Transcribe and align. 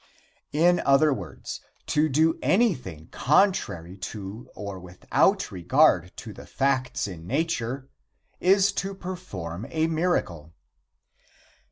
In 0.51 0.79
other 0.83 1.13
words, 1.13 1.61
to 1.85 2.09
do 2.09 2.39
anything 2.41 3.09
contrary 3.11 3.95
to 3.97 4.49
or 4.55 4.79
without 4.79 5.51
regard 5.51 6.11
to 6.17 6.33
the 6.33 6.47
facts 6.47 7.07
in 7.07 7.27
nature 7.27 7.87
is 8.39 8.71
to 8.81 8.95
perform 8.95 9.67
a 9.69 9.85
miracle. 9.85 10.55